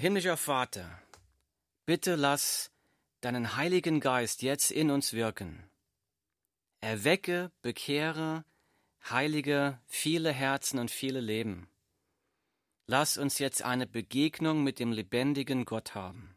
[0.00, 0.98] Himmlischer Vater,
[1.84, 2.72] bitte lass
[3.20, 5.70] deinen Heiligen Geist jetzt in uns wirken.
[6.80, 8.46] Erwecke, bekehre,
[9.10, 11.68] heilige viele Herzen und viele Leben.
[12.86, 16.34] Lass uns jetzt eine Begegnung mit dem lebendigen Gott haben,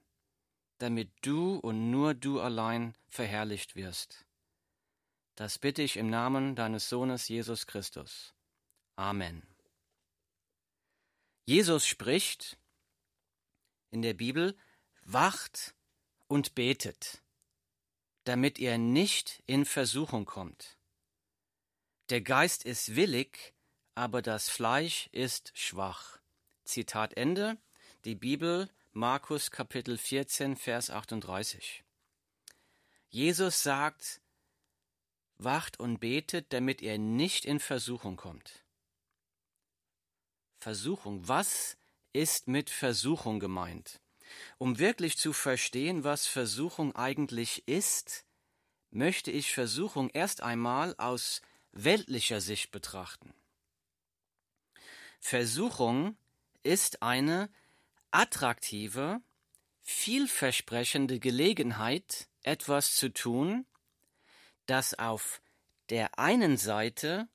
[0.79, 4.25] damit du und nur du allein verherrlicht wirst.
[5.35, 8.33] Das bitte ich im Namen deines Sohnes Jesus Christus.
[8.97, 9.41] Amen.
[11.45, 12.57] Jesus spricht
[13.93, 14.57] in der Bibel,
[15.03, 15.73] wacht
[16.27, 17.21] und betet,
[18.23, 20.77] damit ihr nicht in Versuchung kommt.
[22.09, 23.53] Der Geist ist willig,
[23.95, 26.19] aber das Fleisch ist schwach.
[26.63, 27.57] Zitat Ende,
[28.05, 31.83] die Bibel, Markus Kapitel 14, Vers 38.
[33.09, 34.21] Jesus sagt,
[35.37, 38.63] wacht und betet, damit ihr nicht in Versuchung kommt.
[40.57, 41.77] Versuchung, was
[42.13, 43.99] ist mit Versuchung gemeint?
[44.57, 48.25] Um wirklich zu verstehen, was Versuchung eigentlich ist,
[48.91, 51.41] möchte ich Versuchung erst einmal aus
[51.71, 53.33] weltlicher Sicht betrachten.
[55.19, 56.17] Versuchung
[56.63, 57.49] ist eine
[58.11, 59.21] attraktive,
[59.81, 63.65] vielversprechende Gelegenheit, etwas zu tun,
[64.65, 65.41] das auf
[65.89, 67.27] der einen Seite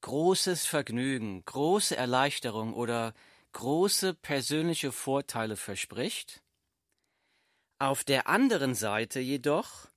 [0.00, 3.14] großes Vergnügen, große Erleichterung oder
[3.56, 6.42] große persönliche Vorteile verspricht,
[7.78, 9.88] auf der anderen Seite jedoch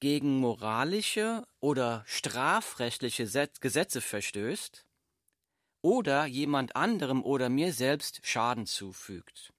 [0.00, 3.24] gegen moralische oder strafrechtliche
[3.60, 4.86] Gesetze verstößt
[5.82, 9.52] oder jemand anderem oder mir selbst Schaden zufügt.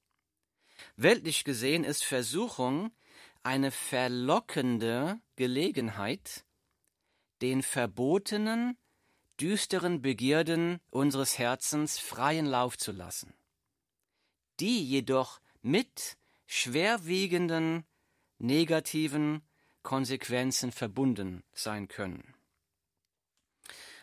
[0.95, 2.91] Weltlich gesehen ist Versuchung
[3.43, 6.45] eine verlockende Gelegenheit,
[7.43, 8.75] den verbotenen,
[9.39, 13.33] düsteren Begierden unseres Herzens freien Lauf zu lassen,
[14.59, 17.85] die jedoch mit schwerwiegenden
[18.37, 19.41] negativen
[19.83, 22.33] Konsequenzen verbunden sein können.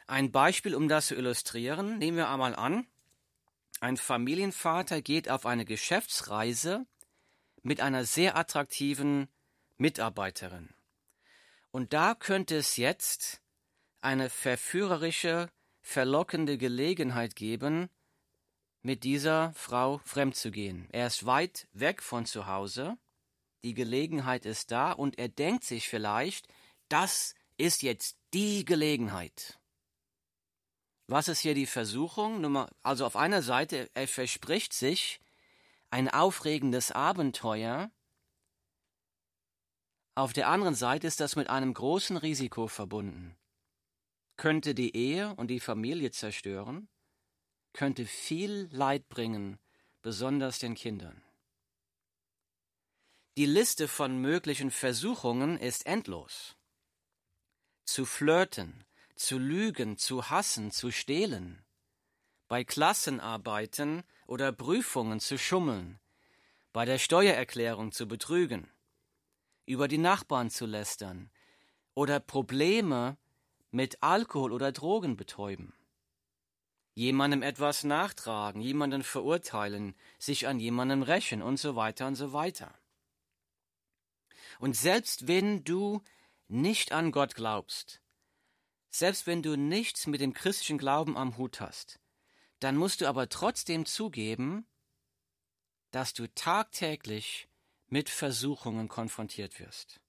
[0.07, 2.87] Ein Beispiel, um das zu illustrieren, nehmen wir einmal an,
[3.81, 6.87] ein Familienvater geht auf eine Geschäftsreise
[7.63, 9.29] mit einer sehr attraktiven
[9.77, 10.71] Mitarbeiterin.
[11.73, 13.43] Und da könnte es jetzt
[14.07, 15.51] eine verführerische,
[15.83, 17.89] verlockende Gelegenheit geben,
[18.83, 20.89] mit dieser Frau fremd zu gehen.
[20.93, 22.97] Er ist weit weg von zu Hause,
[23.65, 26.47] die Gelegenheit ist da und er denkt sich vielleicht,
[26.89, 29.59] das ist jetzt die Gelegenheit.
[31.09, 32.69] Was ist hier die Versuchung?
[32.85, 35.19] Also auf einer Seite, er verspricht sich
[35.91, 37.91] ein aufregendes Abenteuer.
[40.15, 43.37] Auf der anderen Seite ist das mit einem großen Risiko verbunden.
[44.37, 46.89] Könnte die Ehe und die Familie zerstören,
[47.73, 49.59] könnte viel Leid bringen,
[50.03, 51.23] besonders den Kindern.
[53.37, 56.57] Die Liste von möglichen Versuchungen ist endlos.
[57.85, 61.65] Zu flirten, zu lügen, zu hassen, zu stehlen,
[62.49, 65.99] bei Klassenarbeiten oder Prüfungen zu schummeln,
[66.73, 68.71] bei der Steuererklärung zu betrügen,
[69.67, 71.31] über die Nachbarn zu lästern
[71.95, 73.19] oder Probleme
[73.77, 75.75] mit Alkohol oder Drogen betäuben,
[76.95, 82.75] jemandem etwas nachtragen, jemanden verurteilen, sich an jemandem rächen und so weiter und so weiter.
[84.61, 86.03] Und selbst wenn du
[86.49, 88.01] nicht an Gott glaubst,
[88.89, 92.01] selbst wenn du nichts mit dem christlichen Glauben am Hut hast,
[92.61, 94.67] dann musst du aber trotzdem zugeben,
[95.91, 97.47] dass du tagtäglich
[97.89, 100.01] mit Versuchungen konfrontiert wirst.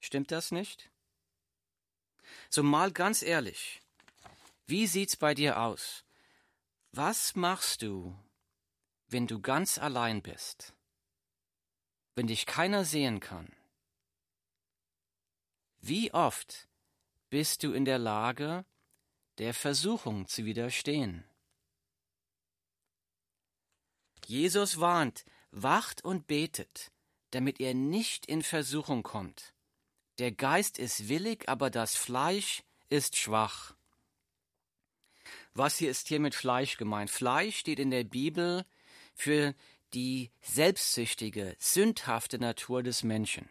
[0.00, 0.89] Stimmt das nicht?
[2.48, 3.80] So mal ganz ehrlich,
[4.66, 6.04] wie sieht's bei dir aus?
[6.92, 8.16] Was machst du,
[9.08, 10.74] wenn du ganz allein bist?
[12.14, 13.52] Wenn dich keiner sehen kann?
[15.80, 16.68] Wie oft
[17.30, 18.64] bist du in der Lage,
[19.38, 21.24] der Versuchung zu widerstehen.
[24.26, 26.92] Jesus warnt, wacht und betet,
[27.30, 29.54] damit ihr nicht in Versuchung kommt.
[30.20, 33.74] Der Geist ist willig, aber das Fleisch ist schwach.
[35.54, 37.10] Was hier ist hier mit Fleisch gemeint?
[37.10, 38.66] Fleisch steht in der Bibel
[39.14, 39.54] für
[39.94, 43.48] die selbstsüchtige, sündhafte Natur des Menschen.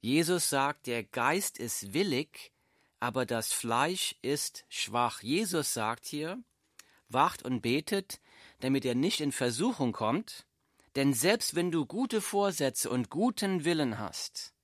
[0.00, 2.52] Jesus sagt, der Geist ist willig,
[3.00, 5.20] aber das Fleisch ist schwach.
[5.24, 6.38] Jesus sagt hier,
[7.08, 8.20] wacht und betet,
[8.60, 10.46] damit er nicht in Versuchung kommt,
[10.94, 14.54] denn selbst wenn du gute Vorsätze und guten Willen hast,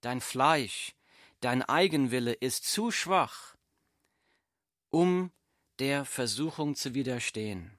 [0.00, 0.94] dein Fleisch,
[1.40, 3.56] dein Eigenwille ist zu schwach,
[4.90, 5.32] um
[5.78, 7.78] der Versuchung zu widerstehen.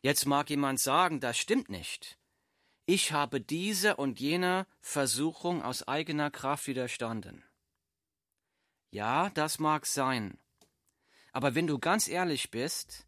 [0.00, 2.18] Jetzt mag jemand sagen, das stimmt nicht.
[2.86, 7.42] Ich habe dieser und jener Versuchung aus eigener Kraft widerstanden.
[8.90, 10.38] Ja, das mag sein.
[11.32, 13.06] Aber wenn du ganz ehrlich bist,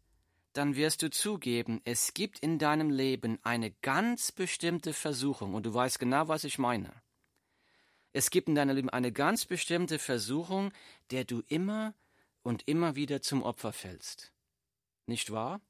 [0.57, 5.73] dann wirst du zugeben, es gibt in deinem Leben eine ganz bestimmte Versuchung, und du
[5.73, 6.91] weißt genau, was ich meine.
[8.11, 10.71] Es gibt in deinem Leben eine ganz bestimmte Versuchung,
[11.11, 11.93] der du immer
[12.41, 14.31] und immer wieder zum Opfer fällst.
[15.05, 15.61] Nicht wahr?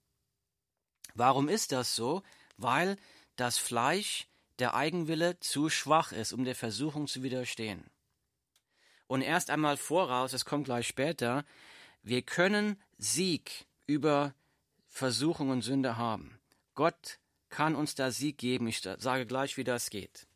[1.15, 2.23] Warum ist das so?
[2.55, 2.95] Weil
[3.35, 4.27] das Fleisch,
[4.59, 7.83] der Eigenwille, zu schwach ist, um der Versuchung zu widerstehen.
[9.07, 11.43] Und erst einmal voraus, es kommt gleich später,
[12.03, 14.33] wir können Sieg über
[14.97, 16.39] Versuchung und Sünde haben.
[16.73, 18.67] Gott kann uns da Sieg geben.
[18.67, 20.27] Ich sage gleich, wie das geht.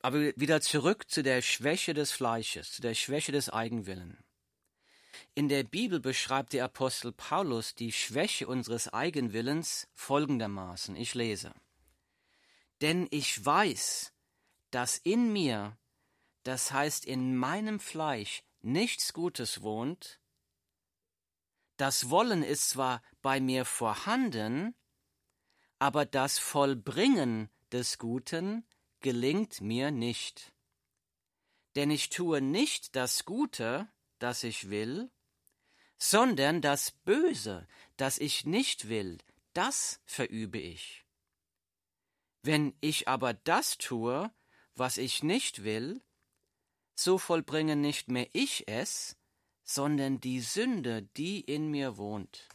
[0.00, 4.22] Aber wieder zurück zu der Schwäche des Fleisches, zu der Schwäche des Eigenwillen.
[5.34, 10.94] In der Bibel beschreibt der Apostel Paulus die Schwäche unseres Eigenwillens folgendermaßen.
[10.94, 11.52] Ich lese.
[12.82, 14.12] Denn ich weiß,
[14.70, 15.78] dass in mir,
[16.42, 20.20] das heißt in meinem Fleisch, nichts Gutes wohnt.
[21.76, 24.74] Das Wollen ist zwar bei mir vorhanden,
[25.78, 28.66] aber das Vollbringen des Guten
[29.00, 30.52] gelingt mir nicht.
[31.74, 33.88] Denn ich tue nicht das Gute,
[34.18, 35.10] das ich will,
[35.96, 37.66] sondern das Böse,
[37.96, 39.16] das ich nicht will,
[39.54, 41.06] das verübe ich.
[42.42, 44.30] Wenn ich aber das tue,
[44.74, 46.02] was ich nicht will,
[46.94, 49.16] so vollbringe nicht mehr ich es,
[49.62, 52.50] sondern die Sünde, die in mir wohnt.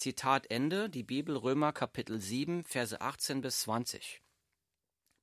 [0.00, 4.22] Zitat Ende, die Bibel Römer Kapitel 7, Verse 18 bis 20.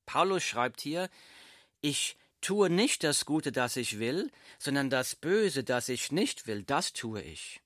[0.06, 1.10] Paulus schreibt hier,
[1.80, 4.30] ich tue nicht das Gute, das ich will,
[4.60, 7.60] sondern das Böse, das ich nicht will, das tue ich.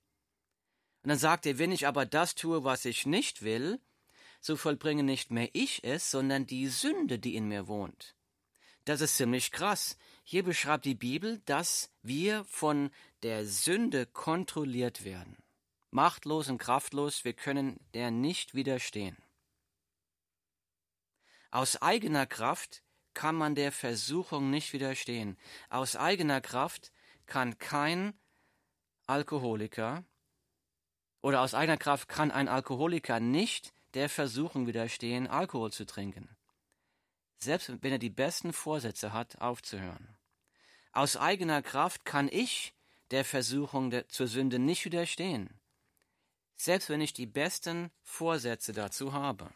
[1.03, 3.79] Und dann sagt er, wenn ich aber das tue, was ich nicht will,
[4.41, 8.17] so vollbringe nicht mehr ich es, sondern die Sünde, die in mir wohnt.
[8.87, 9.99] Das ist ziemlich krass.
[10.25, 12.91] Hier beschreibt die Bibel, dass wir von
[13.23, 15.42] der Sünde kontrolliert werden.
[15.93, 19.17] Machtlos und kraftlos, wir können der nicht widerstehen.
[21.50, 25.37] Aus eigener Kraft kann man der Versuchung nicht widerstehen.
[25.69, 26.93] Aus eigener Kraft
[27.27, 28.19] kann kein
[29.06, 30.05] Alkoholiker
[31.21, 36.35] oder aus eigener Kraft kann ein Alkoholiker nicht der Versuchung widerstehen, Alkohol zu trinken.
[37.39, 40.17] Selbst wenn er die besten Vorsätze hat, aufzuhören.
[40.93, 42.75] Aus eigener Kraft kann ich
[43.11, 45.61] der Versuchung der, zur Sünde nicht widerstehen.
[46.56, 49.52] Selbst wenn ich die besten Vorsätze dazu habe.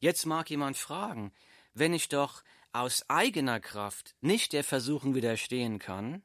[0.00, 1.32] Jetzt mag jemand fragen,
[1.74, 2.42] wenn ich doch
[2.72, 6.22] aus eigener Kraft nicht der Versuchung widerstehen kann,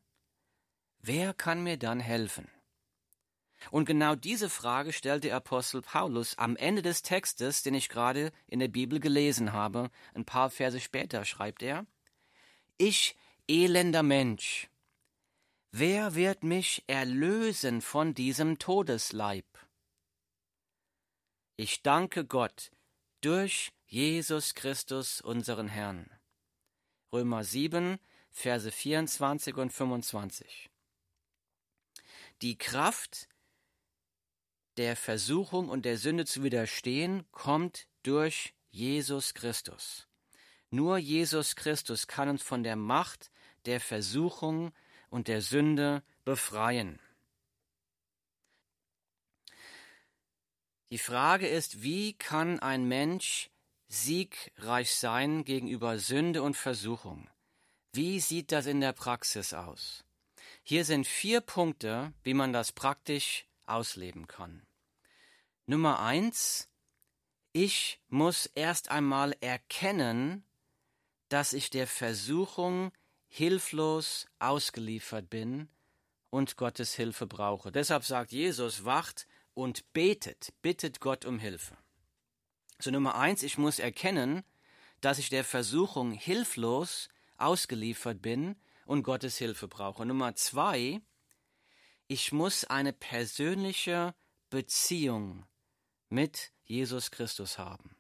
[1.00, 2.50] wer kann mir dann helfen?
[3.72, 8.32] Und genau diese Frage stellt der Apostel Paulus am Ende des Textes, den ich gerade
[8.48, 9.90] in der Bibel gelesen habe.
[10.14, 11.86] Ein paar Verse später schreibt er,
[12.78, 13.16] Ich,
[13.48, 14.70] elender Mensch,
[15.74, 19.46] wer wird mich erlösen von diesem Todesleib?
[21.58, 22.72] Ich danke Gott,
[23.22, 26.10] durch Jesus Christus, unseren Herrn.
[27.12, 28.00] Römer 7,
[28.30, 30.70] Verse 24 und 25.
[32.42, 33.28] Die Kraft
[34.78, 40.08] der Versuchung und der Sünde zu widerstehen kommt durch Jesus Christus.
[40.70, 43.32] Nur Jesus Christus kann uns von der Macht
[43.66, 44.72] der Versuchung
[45.14, 47.00] und der Sünde befreien.
[50.90, 53.52] Die Frage ist, wie kann ein Mensch
[53.88, 57.30] siegreich sein gegenüber Sünde und Versuchung?
[57.92, 60.04] Wie sieht das in der Praxis aus?
[60.64, 64.66] Hier sind vier Punkte, wie man das praktisch ausleben kann.
[65.68, 66.70] Nummer eins,
[67.52, 70.44] ich muss erst einmal erkennen,
[71.30, 72.92] dass ich der Versuchung
[73.36, 75.68] hilflos ausgeliefert bin
[76.30, 77.72] und Gottes Hilfe brauche.
[77.72, 79.26] Deshalb sagt Jesus, wacht
[79.56, 81.76] und betet, bittet Gott um Hilfe.
[82.78, 84.44] So Nummer eins, ich muss erkennen,
[85.02, 90.06] dass ich der Versuchung hilflos ausgeliefert bin und Gottes Hilfe brauche.
[90.06, 91.02] Nummer zwei,
[92.06, 94.14] ich muss eine persönliche
[94.52, 95.48] Beziehung
[96.08, 97.96] mit Jesus Christus haben.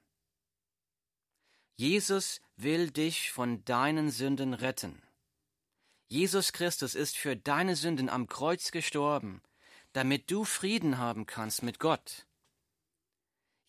[1.75, 5.01] Jesus will dich von deinen Sünden retten.
[6.07, 9.41] Jesus Christus ist für deine Sünden am Kreuz gestorben
[9.93, 12.25] damit du Frieden haben kannst mit Gott.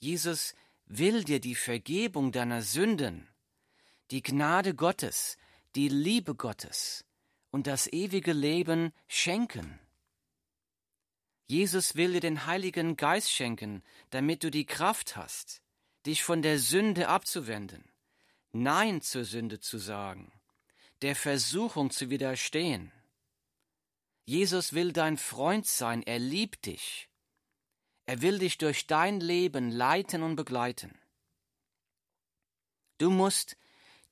[0.00, 0.54] Jesus
[0.86, 3.28] will dir die Vergebung deiner Sünden,
[4.10, 5.36] die Gnade Gottes,
[5.76, 7.04] die Liebe Gottes
[7.50, 9.78] und das ewige Leben schenken.
[11.46, 15.62] Jesus will dir den Heiligen Geist schenken, damit du die Kraft hast,
[16.06, 17.84] dich von der Sünde abzuwenden,
[18.52, 20.32] Nein zur Sünde zu sagen,
[21.04, 22.90] der Versuchung zu widerstehen.
[24.24, 27.10] Jesus will dein Freund sein, er liebt dich.
[28.06, 30.98] Er will dich durch dein Leben leiten und begleiten.
[32.96, 33.58] Du musst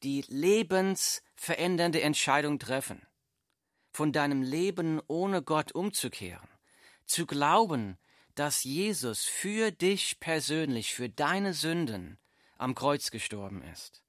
[0.02, 3.00] die lebensverändernde Entscheidung treffen,
[3.90, 6.50] von deinem Leben ohne Gott umzukehren,
[7.06, 7.96] zu glauben,
[8.34, 12.18] dass Jesus für dich persönlich, für deine Sünden
[12.58, 14.02] am Kreuz gestorben ist.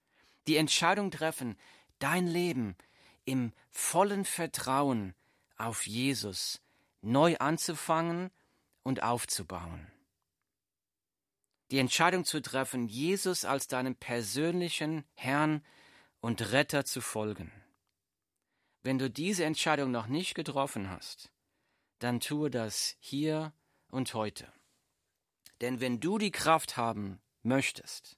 [0.48, 1.58] Die Entscheidung treffen,
[2.04, 2.76] dein Leben
[3.24, 5.16] im vollen Vertrauen
[5.56, 6.62] auf Jesus
[7.02, 8.30] neu anzufangen
[8.84, 9.88] und aufzubauen.
[11.72, 15.66] Die Entscheidung zu treffen, Jesus als deinem persönlichen Herrn
[16.20, 17.52] und Retter zu folgen.
[18.82, 21.32] Wenn du diese Entscheidung noch nicht getroffen hast,
[22.00, 23.54] dann tue das hier
[23.88, 24.52] und heute.
[25.62, 28.18] Denn wenn du die Kraft haben möchtest,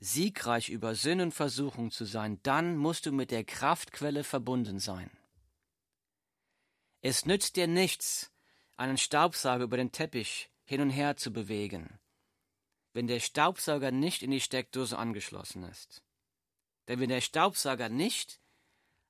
[0.00, 5.10] siegreich über Sinn und Versuchung zu sein, dann musst du mit der Kraftquelle verbunden sein.
[7.02, 8.30] Es nützt dir nichts,
[8.76, 11.98] einen Staubsauger über den Teppich hin und her zu bewegen,
[12.94, 16.02] wenn der Staubsauger nicht in die Steckdose angeschlossen ist.
[16.88, 18.40] Denn wenn der Staubsauger nicht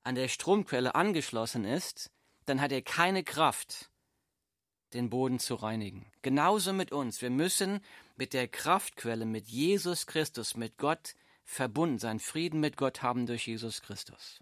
[0.02, 2.11] an der Stromquelle angeschlossen ist,
[2.47, 3.90] dann hat er keine Kraft,
[4.92, 6.11] den Boden zu reinigen.
[6.23, 7.23] Genauso mit uns.
[7.23, 7.80] Wir müssen
[8.21, 13.47] mit der Kraftquelle, mit Jesus Christus, mit Gott verbunden sein, Frieden mit Gott haben durch
[13.47, 14.41] Jesus Christus.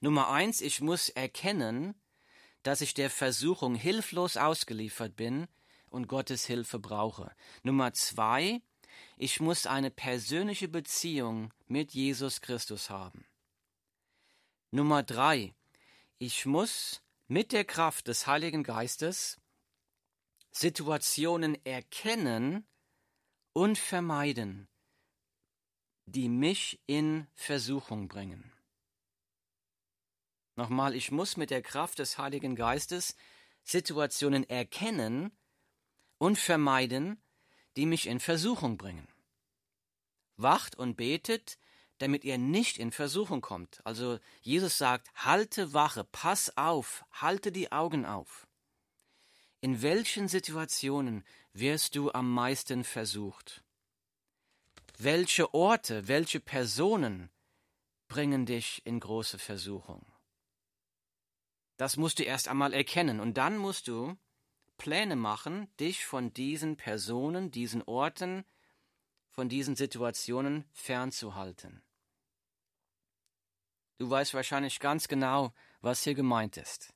[0.00, 1.94] Nummer eins, ich muss erkennen,
[2.64, 5.46] dass ich der Versuchung hilflos ausgeliefert bin
[5.88, 7.30] und Gottes Hilfe brauche.
[7.62, 8.60] Nummer zwei,
[9.16, 13.24] ich muss eine persönliche Beziehung mit Jesus Christus haben.
[14.72, 15.54] Nummer drei,
[16.18, 19.36] ich muss mit der Kraft des Heiligen Geistes
[20.52, 22.66] Situationen erkennen
[23.54, 24.68] und vermeiden,
[26.06, 28.52] die mich in Versuchung bringen.
[30.54, 33.16] Nochmal, ich muss mit der Kraft des Heiligen Geistes
[33.64, 35.32] Situationen erkennen
[36.18, 37.22] und vermeiden,
[37.76, 39.08] die mich in Versuchung bringen.
[40.36, 41.58] Wacht und betet,
[41.98, 43.80] damit ihr nicht in Versuchung kommt.
[43.86, 48.46] Also Jesus sagt, halte Wache, pass auf, halte die Augen auf.
[49.64, 53.62] In welchen Situationen wirst du am meisten versucht?
[54.98, 57.30] Welche Orte, welche Personen
[58.08, 60.04] bringen dich in große Versuchung?
[61.76, 64.18] Das musst du erst einmal erkennen und dann musst du
[64.78, 68.44] Pläne machen, dich von diesen Personen, diesen Orten,
[69.28, 71.84] von diesen Situationen fernzuhalten.
[73.98, 76.92] Du weißt wahrscheinlich ganz genau, was hier gemeint ist.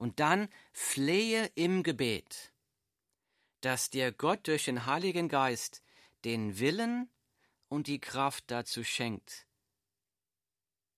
[0.00, 2.54] Und dann flehe im Gebet,
[3.60, 5.82] dass dir Gott durch den Heiligen Geist
[6.24, 7.10] den Willen
[7.68, 9.46] und die Kraft dazu schenkt,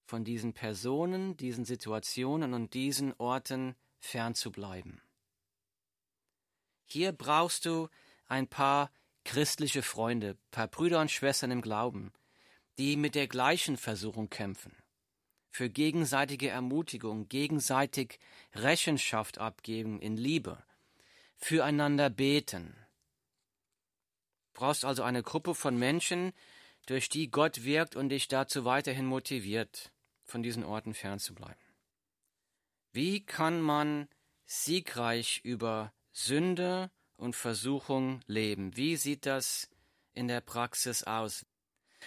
[0.04, 5.02] von diesen Personen, diesen Situationen und diesen Orten fernzubleiben.
[6.85, 7.88] Hier brauchst du
[8.26, 8.92] ein paar
[9.25, 12.12] christliche Freunde, paar Brüder und Schwestern im Glauben,
[12.78, 14.76] die mit der gleichen Versuchung kämpfen,
[15.52, 18.18] für gegenseitige Ermutigung, gegenseitig
[18.54, 20.64] Rechenschaft abgeben in Liebe,
[21.37, 22.75] füreinander beten.
[24.54, 26.32] Du brauchst also eine Gruppe von Menschen,
[26.87, 29.92] durch die Gott wirkt und dich dazu weiterhin motiviert
[30.25, 31.62] von diesen Orten fernzubleiben.
[32.92, 34.09] Wie kann man
[34.47, 38.76] siegreich über Sünde und Versuchung leben?
[38.76, 39.68] Wie sieht das
[40.14, 41.44] in der Praxis aus?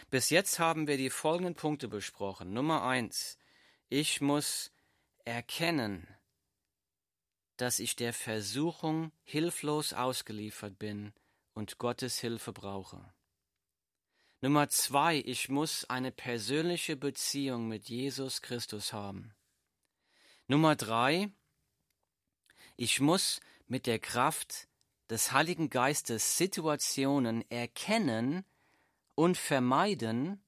[0.10, 2.54] Bis jetzt haben wir die folgenden Punkte besprochen.
[2.54, 3.38] Nummer eins.
[3.90, 4.72] Ich muss
[5.25, 6.08] erkennen,
[7.58, 11.14] dass ich der Versuchung hilflos ausgeliefert bin
[11.54, 13.14] und Gottes Hilfe brauche.
[14.42, 19.34] Nummer zwei, ich muss eine persönliche Beziehung mit Jesus Christus haben.
[20.48, 21.32] Nummer drei,
[22.75, 24.68] ich muss mit der Kraft
[25.10, 28.46] des Heiligen Geistes Situationen erkennen
[29.15, 30.43] und vermeiden,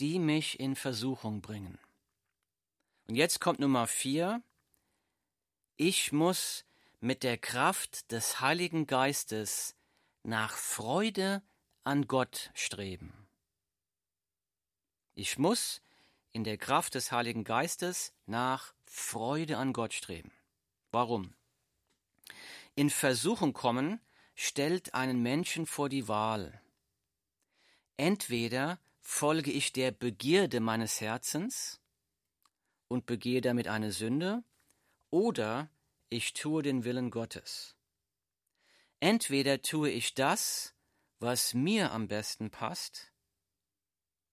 [0.00, 1.78] die mich in Versuchung bringen.
[3.08, 4.42] Und jetzt kommt Nummer vier,
[5.76, 6.64] ich muss
[7.00, 9.74] mit der Kraft des Heiligen Geistes
[10.22, 11.42] nach Freude
[11.84, 13.12] an Gott streben.
[15.14, 15.82] Ich muss
[16.32, 20.32] in der Kraft des Heiligen Geistes nach Freude an Gott streben.
[20.90, 21.34] Warum?
[22.74, 24.00] In Versuchung kommen
[24.34, 26.61] stellt einen Menschen vor die Wahl.
[28.02, 31.80] Entweder folge ich der Begierde meines Herzens
[32.88, 34.42] und begehe damit eine Sünde,
[35.10, 35.70] oder
[36.08, 37.76] ich tue den Willen Gottes.
[38.98, 40.74] Entweder tue ich das,
[41.20, 43.12] was mir am besten passt,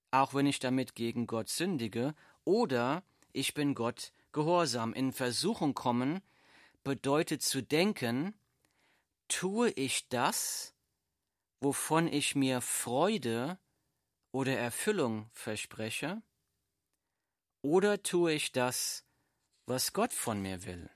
[0.09, 4.95] auch wenn ich damit gegen Gott sündige, oder ich bin Gott gehorsam.
[4.95, 6.21] In Versuchung kommen
[6.83, 8.33] bedeutet zu denken,
[9.27, 10.73] tue ich das,
[11.60, 13.60] wovon ich mir Freude
[14.32, 16.22] oder Erfüllung verspreche,
[17.62, 19.06] oder tue ich das,
[19.66, 20.89] was Gott von mir will?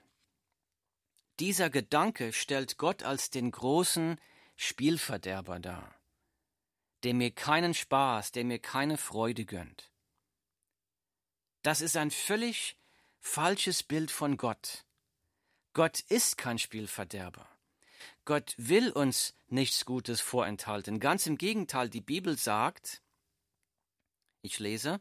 [1.40, 4.20] Dieser Gedanke stellt Gott als den großen
[4.56, 5.96] Spielverderber dar,
[7.04, 9.92] der mir keinen Spaß, der mir keine Freude gönnt.
[11.64, 12.78] Das ist ein völlig
[13.20, 14.86] falsches Bild von Gott.
[15.74, 17.53] Gott ist kein Spielverderber.
[18.26, 21.00] Gott will uns nichts Gutes vorenthalten.
[21.00, 23.02] Ganz im Gegenteil, die Bibel sagt,
[24.42, 25.00] ich lese,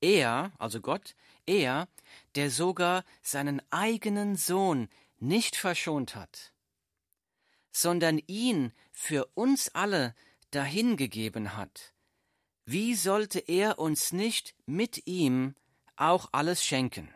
[0.00, 1.14] er, also Gott,
[1.46, 1.88] er,
[2.34, 6.52] der sogar seinen eigenen Sohn nicht verschont hat,
[7.72, 10.14] sondern ihn für uns alle
[10.50, 11.94] dahingegeben hat,
[12.66, 15.54] wie sollte er uns nicht mit ihm
[15.96, 17.12] auch alles schenken?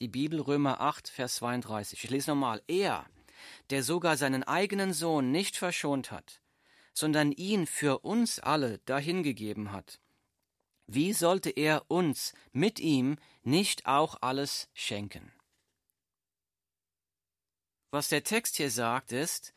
[0.00, 2.04] Die Bibel Römer 8, Vers 32.
[2.04, 2.62] Ich lese nochmal.
[2.68, 3.06] Er,
[3.70, 6.40] der sogar seinen eigenen Sohn nicht verschont hat,
[6.92, 10.00] sondern ihn für uns alle dahingegeben hat,
[10.86, 15.32] wie sollte er uns mit ihm nicht auch alles schenken?
[17.90, 19.52] Was der Text hier sagt ist,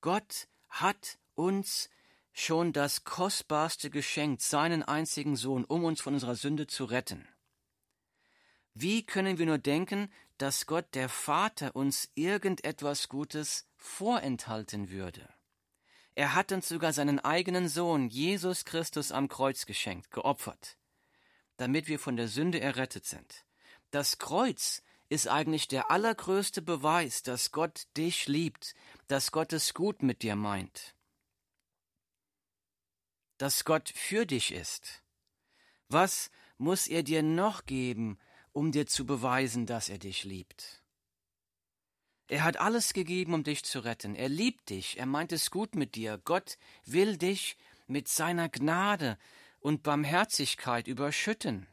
[0.00, 1.90] Gott hat uns
[2.32, 7.28] schon das Kostbarste geschenkt, seinen einzigen Sohn, um uns von unserer Sünde zu retten.
[8.74, 15.32] Wie können wir nur denken, dass Gott der Vater uns irgendetwas Gutes vorenthalten würde?
[16.16, 20.76] Er hat uns sogar seinen eigenen Sohn, Jesus Christus, am Kreuz geschenkt, geopfert,
[21.56, 23.44] damit wir von der Sünde errettet sind.
[23.90, 28.74] Das Kreuz ist eigentlich der allergrößte Beweis, dass Gott dich liebt,
[29.06, 30.96] dass Gott es gut mit dir meint,
[33.38, 35.02] dass Gott für dich ist.
[35.88, 38.18] Was muss er dir noch geben,
[38.54, 40.82] um dir zu beweisen, dass er dich liebt?
[42.28, 44.14] Er hat alles gegeben, um dich zu retten.
[44.14, 46.18] Er liebt dich, er meint es gut mit dir.
[46.24, 49.18] Gott will dich mit seiner Gnade
[49.60, 51.66] und Barmherzigkeit überschütten.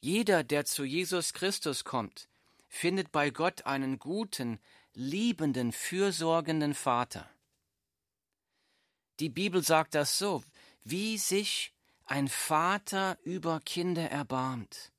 [0.00, 2.28] Jeder, der zu Jesus Christus kommt,
[2.68, 4.58] findet bei Gott einen guten,
[4.94, 7.28] liebenden, fürsorgenden Vater.
[9.18, 10.42] Die Bibel sagt das so,
[10.84, 11.74] wie sich
[12.06, 14.92] ein Vater über Kinder erbarmt.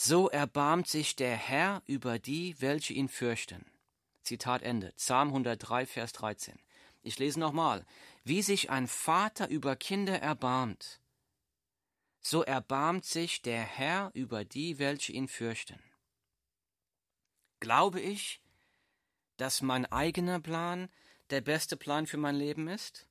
[0.00, 3.66] So erbarmt sich der Herr über die, welche ihn fürchten.
[4.22, 4.92] Zitat Ende.
[4.92, 6.56] Psalm 103, Vers 13.
[7.02, 7.84] Ich lese nochmal.
[8.22, 11.00] Wie sich ein Vater über Kinder erbarmt,
[12.20, 15.82] so erbarmt sich der Herr über die, welche ihn fürchten.
[17.58, 18.40] Glaube ich,
[19.36, 20.88] dass mein eigener Plan
[21.30, 23.08] der beste Plan für mein Leben ist?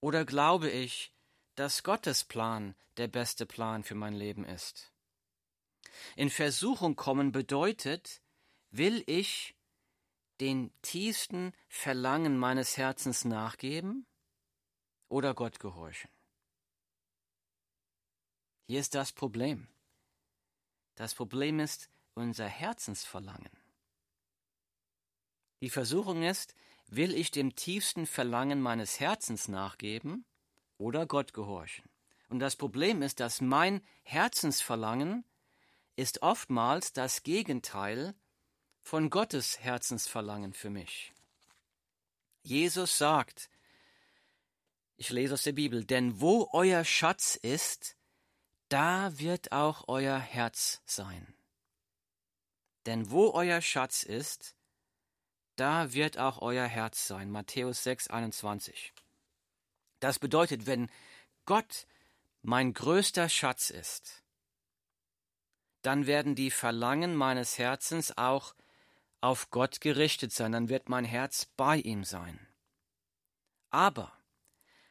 [0.00, 1.12] Oder glaube ich,
[1.56, 4.93] dass Gottes Plan der beste Plan für mein Leben ist?
[6.16, 8.22] In Versuchung kommen bedeutet,
[8.70, 9.54] will ich
[10.40, 14.06] den tiefsten Verlangen meines Herzens nachgeben
[15.08, 16.10] oder Gott gehorchen?
[18.66, 19.68] Hier ist das Problem.
[20.94, 23.50] Das Problem ist unser Herzensverlangen.
[25.60, 26.54] Die Versuchung ist,
[26.88, 30.24] will ich dem tiefsten Verlangen meines Herzens nachgeben
[30.78, 31.88] oder Gott gehorchen?
[32.28, 35.24] Und das Problem ist, dass mein Herzensverlangen
[35.96, 38.14] ist oftmals das Gegenteil
[38.82, 41.12] von Gottes Herzensverlangen für mich.
[42.42, 43.48] Jesus sagt,
[44.96, 47.96] ich lese aus der Bibel, denn wo euer Schatz ist,
[48.68, 51.34] da wird auch euer Herz sein.
[52.86, 54.54] Denn wo euer Schatz ist,
[55.56, 57.30] da wird auch euer Herz sein.
[57.30, 58.92] Matthäus 6, 21.
[60.00, 60.90] Das bedeutet, wenn
[61.46, 61.86] Gott
[62.42, 64.23] mein größter Schatz ist,
[65.86, 68.54] dann werden die Verlangen meines Herzens auch
[69.20, 72.46] auf Gott gerichtet sein, dann wird mein Herz bei ihm sein.
[73.70, 74.12] Aber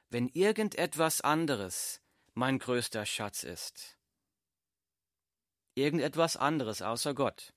[0.09, 2.01] wenn irgendetwas anderes
[2.33, 3.97] mein größter Schatz ist.
[5.75, 7.53] Irgendetwas anderes außer Gott.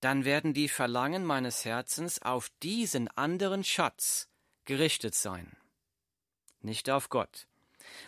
[0.00, 4.28] Dann werden die Verlangen meines Herzens auf diesen anderen Schatz
[4.64, 5.56] gerichtet sein,
[6.60, 7.48] nicht auf Gott.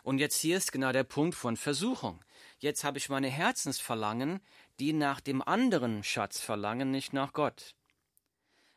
[0.02, 2.24] Und jetzt hier ist genau der Punkt von Versuchung.
[2.60, 4.40] Jetzt habe ich meine Herzensverlangen,
[4.78, 7.74] die nach dem anderen Schatz verlangen, nicht nach Gott.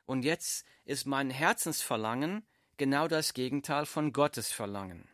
[0.05, 5.07] Und jetzt ist mein Herzensverlangen genau das Gegenteil von Gottes Verlangen.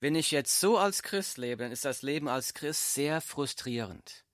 [0.00, 4.24] Wenn ich jetzt so als Christ lebe, dann ist das Leben als Christ sehr frustrierend.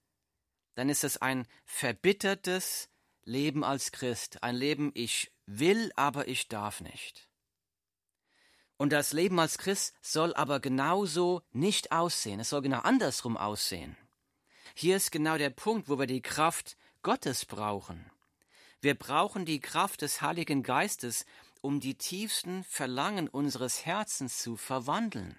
[0.77, 2.89] dann ist es ein verbittertes
[3.25, 7.28] Leben als Christ, ein Leben, ich will, aber ich darf nicht.
[8.79, 13.97] Und das Leben als Christ soll aber genauso nicht aussehen, es soll genau andersrum aussehen.
[14.75, 18.11] Hier ist genau der Punkt, wo wir die Kraft Gottes brauchen.
[18.81, 21.27] Wir brauchen die Kraft des Heiligen Geistes,
[21.61, 25.37] um die tiefsten Verlangen unseres Herzens zu verwandeln.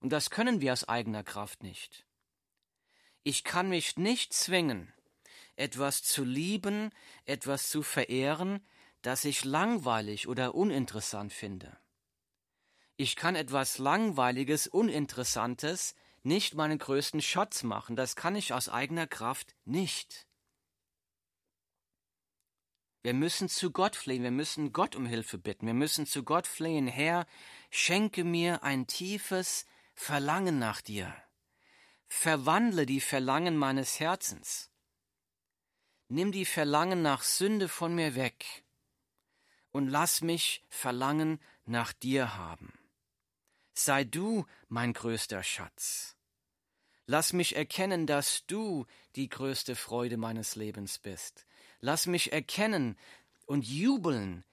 [0.00, 2.06] Und das können wir aus eigener Kraft nicht.
[3.22, 4.94] Ich kann mich nicht zwingen,
[5.56, 6.90] etwas zu lieben,
[7.26, 8.64] etwas zu verehren,
[9.02, 11.76] das ich langweilig oder uninteressant finde.
[13.02, 19.06] Ich kann etwas Langweiliges, Uninteressantes nicht meinen größten Schatz machen, das kann ich aus eigener
[19.06, 20.26] Kraft nicht.
[23.02, 26.46] Wir müssen zu Gott flehen, wir müssen Gott um Hilfe bitten, wir müssen zu Gott
[26.46, 27.26] flehen, Herr,
[27.70, 31.16] schenke mir ein tiefes Verlangen nach dir.
[32.06, 34.70] Verwandle die Verlangen meines Herzens.
[36.08, 38.62] Nimm die Verlangen nach Sünde von mir weg
[39.70, 42.74] und lass mich Verlangen nach dir haben.
[43.72, 46.16] Sei du mein größter Schatz.
[47.06, 51.46] Lass mich erkennen, dass du die größte Freude meines Lebens bist.
[51.80, 52.96] Lass mich erkennen
[53.46, 54.44] und jubeln,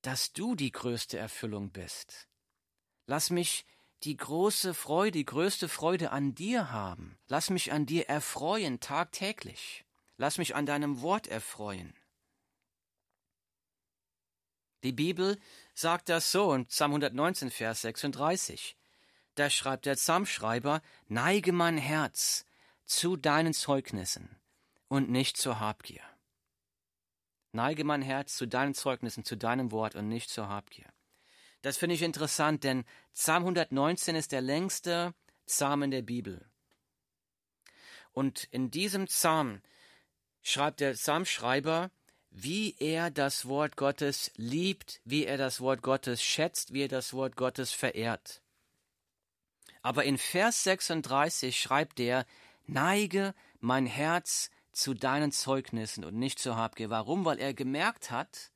[0.00, 2.28] dass du die größte Erfüllung bist.
[3.06, 3.66] Lass mich
[4.04, 7.18] die große Freude, die größte Freude an dir haben.
[7.28, 9.84] Lass mich an dir erfreuen tagtäglich.
[10.16, 11.94] Lass mich an deinem Wort erfreuen.
[14.82, 15.38] Die Bibel
[15.74, 18.76] sagt das so in Psalm 119, Vers 36.
[19.34, 22.44] Da schreibt der Psalmschreiber, neige mein Herz
[22.84, 24.36] zu deinen Zeugnissen
[24.88, 26.02] und nicht zur Habgier.
[27.52, 30.86] Neige mein Herz zu deinen Zeugnissen, zu deinem Wort und nicht zur Habgier.
[31.60, 35.14] Das finde ich interessant, denn Psalm 119 ist der längste
[35.46, 36.50] Psalm in der Bibel.
[38.12, 39.62] Und in diesem Psalm
[40.42, 41.90] schreibt der Psalmschreiber,
[42.32, 47.12] wie er das Wort Gottes liebt, wie er das Wort Gottes schätzt, wie er das
[47.12, 48.42] Wort Gottes verehrt.
[49.82, 52.24] Aber in Vers 36 schreibt er,
[52.66, 56.88] neige mein Herz zu deinen Zeugnissen und nicht zur Habgier.
[56.88, 57.24] Warum?
[57.24, 58.50] Weil er gemerkt hat,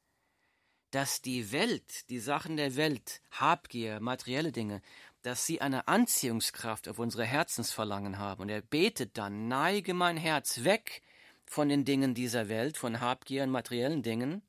[0.90, 4.80] dass die Welt, die Sachen der Welt, Habgier, materielle Dinge,
[5.22, 8.42] dass sie eine Anziehungskraft auf unsere Herzensverlangen haben.
[8.42, 11.02] Und er betet dann, neige mein Herz weg
[11.46, 14.42] von den Dingen dieser Welt, von Habgier und materiellen Dingen,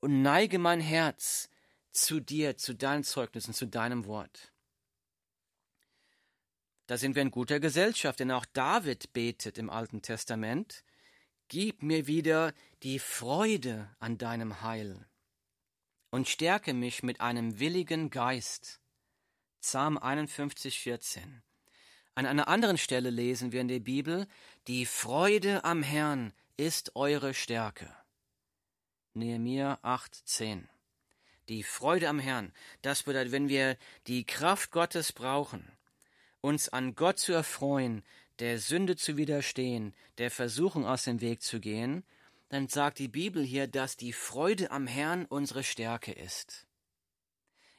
[0.00, 1.48] und neige mein Herz
[1.90, 4.52] zu dir, zu deinen Zeugnissen, zu deinem Wort.
[6.86, 10.84] Da sind wir in guter Gesellschaft, denn auch David betet im Alten Testament,
[11.48, 15.04] Gib mir wieder die Freude an deinem Heil
[16.10, 18.80] und stärke mich mit einem willigen Geist.
[19.60, 21.42] Psalm 51, 14.
[22.14, 24.26] An einer anderen Stelle lesen wir in der Bibel,
[24.66, 27.94] die Freude am Herrn ist eure Stärke.
[29.14, 30.68] Nehemiah 8, 10.
[31.48, 35.70] Die Freude am Herrn, das bedeutet, wenn wir die Kraft Gottes brauchen,
[36.40, 38.04] uns an Gott zu erfreuen,
[38.38, 42.04] der Sünde zu widerstehen, der Versuchung aus dem Weg zu gehen,
[42.48, 46.66] dann sagt die Bibel hier, dass die Freude am Herrn unsere Stärke ist.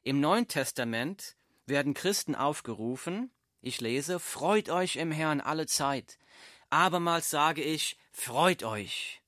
[0.03, 6.17] Im Neuen Testament werden Christen aufgerufen, ich lese, Freut euch im Herrn alle Zeit.
[6.69, 9.21] Abermals sage ich, freut euch.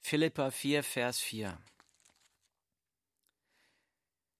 [0.00, 1.58] Philippa 4, Vers 4.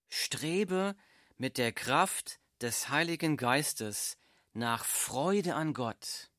[0.09, 0.95] Strebe
[1.37, 4.17] mit der Kraft des Heiligen Geistes
[4.53, 6.29] nach Freude an Gott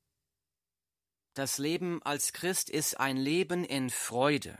[1.34, 4.56] das Leben als Christ ist ein Leben in Freude.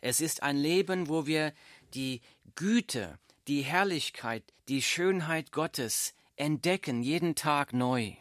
[0.00, 1.52] Es ist ein Leben, wo wir
[1.94, 2.22] die
[2.54, 8.16] Güte, die Herrlichkeit, die Schönheit Gottes entdecken, jeden Tag neu,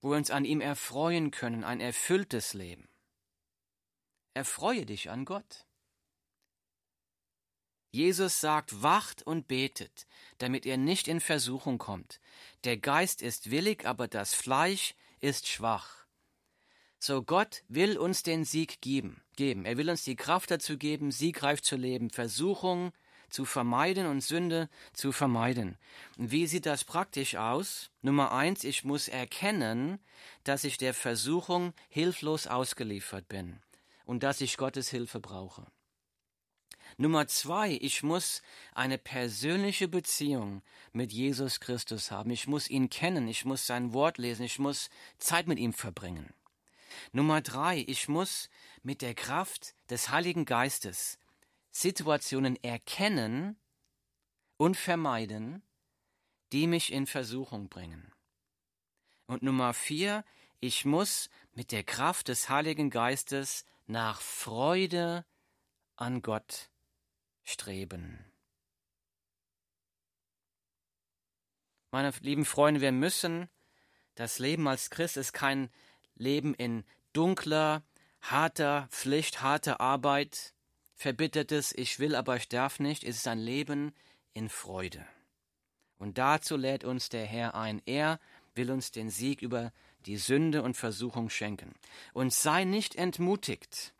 [0.00, 2.88] wo wir uns an ihm erfreuen können, ein erfülltes Leben.
[4.32, 5.66] Erfreue dich an Gott.
[7.90, 10.06] Jesus sagt, wacht und betet,
[10.38, 12.20] damit ihr nicht in Versuchung kommt.
[12.62, 16.06] Der Geist ist willig, aber das Fleisch ist schwach.
[17.00, 19.64] So Gott will uns den Sieg geben, geben.
[19.64, 22.92] Er will uns die Kraft dazu geben, siegreich zu leben, Versuchung
[23.28, 25.76] zu vermeiden und Sünde zu vermeiden.
[26.16, 27.90] Wie sieht das praktisch aus?
[28.02, 29.98] Nummer eins, ich muss erkennen,
[30.44, 33.60] dass ich der Versuchung hilflos ausgeliefert bin
[34.04, 35.66] und dass ich Gottes Hilfe brauche.
[36.96, 42.30] Nummer zwei, ich muss eine persönliche Beziehung mit Jesus Christus haben.
[42.30, 46.32] Ich muss ihn kennen, ich muss sein Wort lesen, ich muss Zeit mit ihm verbringen.
[47.10, 48.48] Nummer drei, ich muss
[48.84, 51.18] mit der Kraft des Heiligen Geistes
[51.76, 53.58] Situationen erkennen
[54.56, 55.60] und vermeiden,
[56.52, 58.12] die mich in Versuchung bringen.
[59.26, 60.24] Und Nummer vier,
[60.60, 65.26] Ich muss mit der Kraft des Heiligen Geistes nach Freude
[65.96, 66.70] an Gott
[67.42, 68.24] streben.
[71.90, 73.50] Meine lieben Freunde, wir müssen,
[74.14, 75.70] das Leben als Christ ist kein
[76.14, 77.82] Leben in dunkler,
[78.22, 80.53] harter Pflicht, harter Arbeit,
[80.94, 83.04] verbittertes Ich will, aber ich darf nicht.
[83.04, 83.94] Ist ein Leben
[84.32, 85.06] in Freude.
[85.98, 87.82] Und dazu lädt uns der Herr ein.
[87.86, 88.20] Er
[88.54, 89.72] will uns den Sieg über
[90.06, 91.74] die Sünde und Versuchung schenken.
[92.12, 93.94] Und sei nicht entmutigt,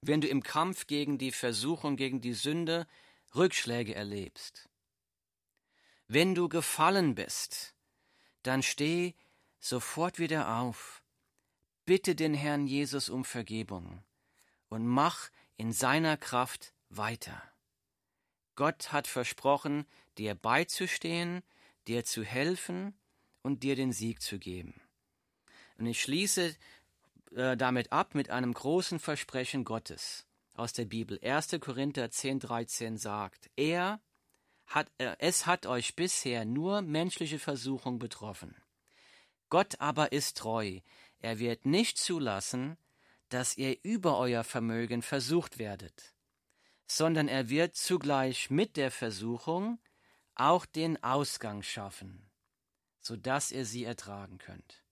[0.00, 2.86] wenn du im Kampf gegen die Versuchung, gegen die Sünde
[3.34, 4.68] Rückschläge erlebst.
[6.08, 7.74] Wenn du gefallen bist,
[8.42, 9.14] dann steh
[9.58, 11.02] sofort wieder auf,
[11.84, 14.04] bitte den Herrn Jesus um Vergebung
[14.68, 17.42] und mach in seiner Kraft weiter.
[18.54, 19.86] Gott hat versprochen,
[20.18, 21.42] dir beizustehen,
[21.86, 22.94] dir zu helfen
[23.42, 24.80] und dir den Sieg zu geben.
[25.78, 26.56] Und ich schließe
[27.34, 31.20] äh, damit ab mit einem großen Versprechen Gottes aus der Bibel.
[31.22, 31.56] 1.
[31.60, 34.00] Korinther 10, 13 sagt, er
[34.66, 38.56] hat, äh, es hat euch bisher nur menschliche Versuchung betroffen.
[39.48, 40.80] Gott aber ist treu.
[41.20, 42.76] Er wird nicht zulassen,
[43.28, 46.14] dass ihr über euer Vermögen versucht werdet,
[46.86, 49.78] sondern er wird zugleich mit der Versuchung
[50.34, 52.30] auch den Ausgang schaffen,
[53.00, 54.82] so dass ihr sie ertragen könnt.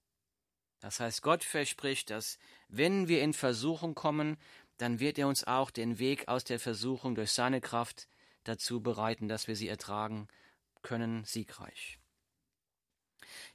[0.80, 4.36] Das heißt, Gott verspricht, dass wenn wir in Versuchung kommen,
[4.76, 8.08] dann wird er uns auch den Weg aus der Versuchung durch seine Kraft
[8.42, 10.28] dazu bereiten, dass wir sie ertragen
[10.82, 11.98] können, siegreich.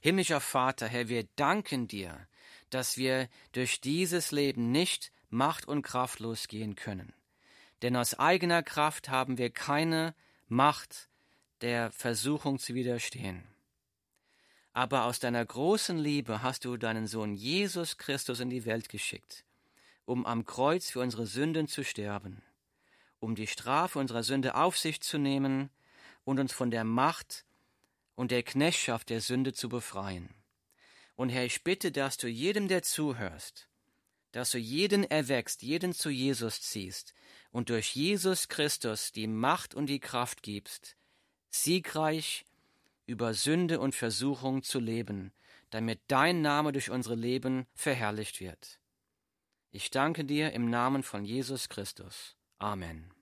[0.00, 2.26] Himmlischer Vater, Herr, wir danken dir,
[2.70, 7.12] dass wir durch dieses Leben nicht macht- und kraftlos gehen können.
[7.82, 10.14] Denn aus eigener Kraft haben wir keine
[10.48, 11.08] Macht,
[11.60, 13.44] der Versuchung zu widerstehen.
[14.72, 19.44] Aber aus deiner großen Liebe hast du deinen Sohn Jesus Christus in die Welt geschickt,
[20.04, 22.42] um am Kreuz für unsere Sünden zu sterben
[23.20, 25.70] um die Strafe unserer Sünde auf sich zu nehmen
[26.24, 27.44] und uns von der Macht
[28.16, 30.30] und der Knechtschaft der Sünde zu befreien.
[31.20, 33.68] Und Herr, ich bitte, dass du jedem, der zuhörst,
[34.32, 37.12] dass du jeden erwächst, jeden zu Jesus ziehst
[37.50, 40.96] und durch Jesus Christus die Macht und die Kraft gibst,
[41.50, 42.46] siegreich
[43.04, 45.34] über Sünde und Versuchung zu leben,
[45.68, 48.80] damit dein Name durch unsere Leben verherrlicht wird.
[49.72, 52.34] Ich danke dir im Namen von Jesus Christus.
[52.56, 53.12] Amen.